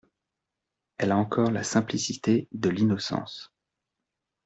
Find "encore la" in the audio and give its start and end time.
1.17-1.61